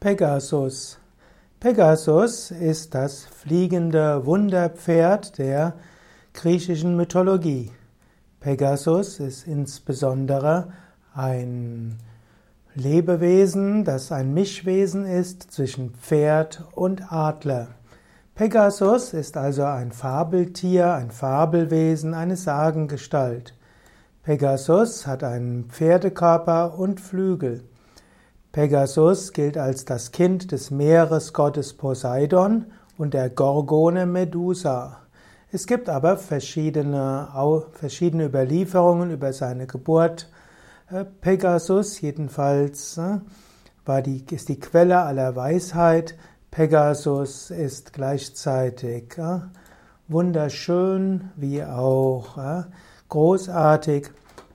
Pegasus. 0.00 0.98
Pegasus 1.60 2.50
ist 2.52 2.94
das 2.94 3.26
fliegende 3.26 4.24
Wunderpferd 4.24 5.36
der 5.36 5.74
griechischen 6.32 6.96
Mythologie. 6.96 7.70
Pegasus 8.40 9.20
ist 9.20 9.46
insbesondere 9.46 10.72
ein 11.14 11.98
Lebewesen, 12.74 13.84
das 13.84 14.10
ein 14.10 14.32
Mischwesen 14.32 15.04
ist 15.04 15.52
zwischen 15.52 15.90
Pferd 15.90 16.64
und 16.72 17.12
Adler. 17.12 17.68
Pegasus 18.34 19.12
ist 19.12 19.36
also 19.36 19.64
ein 19.64 19.92
Fabeltier, 19.92 20.94
ein 20.94 21.10
Fabelwesen, 21.10 22.14
eine 22.14 22.38
Sagengestalt. 22.38 23.54
Pegasus 24.22 25.06
hat 25.06 25.22
einen 25.22 25.66
Pferdekörper 25.66 26.78
und 26.78 27.02
Flügel. 27.02 27.64
Pegasus 28.52 29.32
gilt 29.32 29.56
als 29.56 29.84
das 29.84 30.10
Kind 30.10 30.50
des 30.50 30.72
Meeresgottes 30.72 31.74
Poseidon 31.74 32.66
und 32.98 33.14
der 33.14 33.30
Gorgone 33.30 34.06
Medusa. 34.06 35.02
Es 35.52 35.68
gibt 35.68 35.88
aber 35.88 36.16
verschiedene, 36.16 37.28
verschiedene 37.74 38.24
Überlieferungen 38.24 39.12
über 39.12 39.32
seine 39.32 39.68
Geburt. 39.68 40.28
Äh, 40.90 41.04
Pegasus 41.04 42.00
jedenfalls 42.00 42.98
äh, 42.98 43.20
war 43.84 44.02
die, 44.02 44.24
ist 44.32 44.48
die 44.48 44.58
Quelle 44.58 44.98
aller 44.98 45.36
Weisheit. 45.36 46.16
Pegasus 46.50 47.52
ist 47.52 47.92
gleichzeitig 47.92 49.16
äh, 49.16 49.42
wunderschön 50.08 51.30
wie 51.36 51.62
auch 51.62 52.36
großartig. 53.08 54.10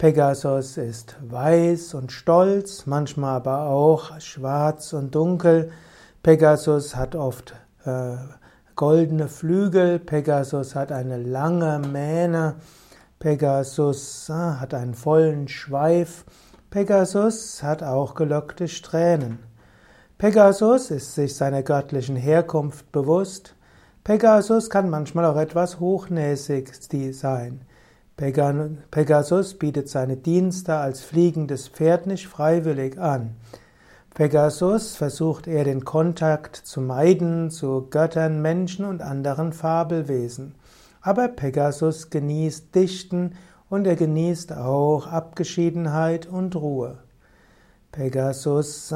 Pegasus 0.00 0.78
ist 0.78 1.16
weiß 1.20 1.92
und 1.92 2.10
stolz, 2.10 2.86
manchmal 2.86 3.36
aber 3.36 3.66
auch 3.66 4.18
schwarz 4.18 4.94
und 4.94 5.14
dunkel. 5.14 5.72
Pegasus 6.22 6.96
hat 6.96 7.14
oft 7.14 7.52
äh, 7.84 8.16
goldene 8.76 9.28
Flügel. 9.28 9.98
Pegasus 9.98 10.74
hat 10.74 10.90
eine 10.90 11.18
lange 11.18 11.80
Mähne. 11.86 12.54
Pegasus 13.18 14.30
äh, 14.30 14.32
hat 14.32 14.72
einen 14.72 14.94
vollen 14.94 15.48
Schweif. 15.48 16.24
Pegasus 16.70 17.62
hat 17.62 17.82
auch 17.82 18.14
gelockte 18.14 18.68
Strähnen. 18.68 19.40
Pegasus 20.16 20.90
ist 20.90 21.14
sich 21.14 21.36
seiner 21.36 21.62
göttlichen 21.62 22.16
Herkunft 22.16 22.90
bewusst. 22.90 23.54
Pegasus 24.02 24.70
kann 24.70 24.88
manchmal 24.88 25.26
auch 25.26 25.36
etwas 25.36 25.78
hochnäsig 25.78 26.72
sein. 27.12 27.66
Pegasus 28.20 29.54
bietet 29.54 29.88
seine 29.88 30.18
Dienste 30.18 30.76
als 30.76 31.00
fliegendes 31.00 31.68
Pferd 31.68 32.06
nicht 32.06 32.28
freiwillig 32.28 32.98
an. 32.98 33.34
Pegasus 34.12 34.94
versucht 34.94 35.46
eher 35.46 35.64
den 35.64 35.86
Kontakt 35.86 36.54
zu 36.54 36.82
meiden 36.82 37.50
zu 37.50 37.86
Göttern, 37.88 38.42
Menschen 38.42 38.84
und 38.84 39.00
anderen 39.00 39.54
Fabelwesen. 39.54 40.54
Aber 41.00 41.28
Pegasus 41.28 42.10
genießt 42.10 42.74
Dichten 42.74 43.36
und 43.70 43.86
er 43.86 43.96
genießt 43.96 44.52
auch 44.52 45.06
Abgeschiedenheit 45.06 46.26
und 46.26 46.56
Ruhe. 46.56 46.98
Pegasus 47.90 48.92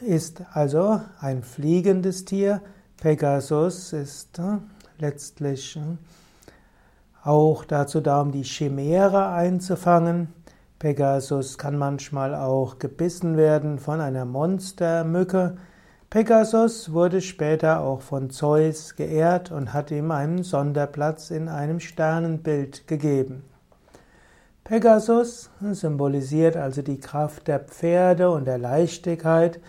ist 0.00 0.42
also 0.52 1.00
ein 1.18 1.42
fliegendes 1.42 2.24
Tier. 2.24 2.60
Pegasus 2.98 3.92
ist 3.92 4.38
äh, 4.38 4.58
letztlich 5.00 5.76
äh, 5.76 5.80
auch 7.24 7.64
dazu 7.64 8.00
da, 8.00 8.20
um 8.20 8.32
die 8.32 8.44
Chimäre 8.44 9.28
einzufangen. 9.28 10.28
Pegasus 10.78 11.58
kann 11.58 11.76
manchmal 11.76 12.34
auch 12.34 12.78
gebissen 12.78 13.36
werden 13.36 13.78
von 13.78 14.00
einer 14.00 14.24
Monstermücke. 14.24 15.56
Pegasus 16.08 16.92
wurde 16.92 17.20
später 17.20 17.80
auch 17.80 18.00
von 18.00 18.30
Zeus 18.30 18.96
geehrt 18.96 19.52
und 19.52 19.72
hat 19.72 19.90
ihm 19.90 20.10
einen 20.10 20.42
Sonderplatz 20.42 21.30
in 21.30 21.48
einem 21.48 21.80
Sternenbild 21.80 22.88
gegeben. 22.88 23.44
Pegasus 24.64 25.50
symbolisiert 25.60 26.56
also 26.56 26.80
die 26.82 27.00
Kraft 27.00 27.48
der 27.48 27.60
Pferde 27.60 28.30
und 28.30 28.46
der 28.46 28.58
Leichtigkeit. 28.58 29.60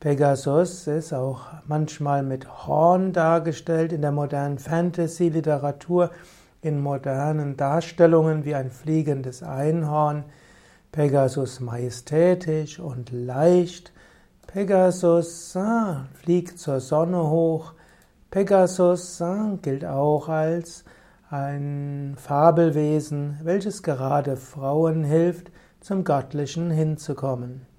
Pegasus 0.00 0.86
ist 0.86 1.12
auch 1.12 1.46
manchmal 1.66 2.22
mit 2.22 2.66
Horn 2.66 3.12
dargestellt 3.12 3.92
in 3.92 4.02
der 4.02 4.12
modernen 4.12 4.58
Fantasy-Literatur 4.58 6.10
in 6.62 6.80
modernen 6.80 7.56
Darstellungen 7.56 8.44
wie 8.44 8.54
ein 8.54 8.70
fliegendes 8.70 9.42
Einhorn, 9.42 10.24
Pegasus 10.92 11.60
majestätisch 11.60 12.80
und 12.80 13.10
leicht, 13.12 13.92
Pegasus 14.46 15.56
ah, 15.56 16.08
fliegt 16.14 16.58
zur 16.58 16.80
Sonne 16.80 17.30
hoch, 17.30 17.74
Pegasus 18.30 19.22
ah, 19.22 19.56
gilt 19.62 19.84
auch 19.84 20.28
als 20.28 20.84
ein 21.30 22.16
Fabelwesen, 22.18 23.38
welches 23.44 23.82
gerade 23.82 24.36
Frauen 24.36 25.04
hilft, 25.04 25.52
zum 25.80 26.04
Göttlichen 26.04 26.70
hinzukommen. 26.70 27.69